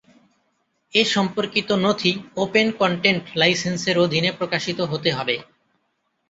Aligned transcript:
এ 0.93 1.01
সম্পর্কিত 1.07 1.69
নথি 1.83 2.11
"open 2.35 2.67
content" 2.79 3.23
লাইসেন্সের 3.35 3.95
অধীনে 3.97 4.29
প্রকাশিত 4.39 4.79
হতে 4.91 5.09
হবে। 5.11 5.35